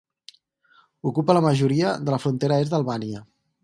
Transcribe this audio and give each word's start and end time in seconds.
Ocupa 1.11 1.37
la 1.39 1.45
majoria 1.49 1.95
de 2.09 2.17
la 2.19 2.23
frontera 2.27 2.61
est 2.65 2.77
d'Albània. 2.77 3.27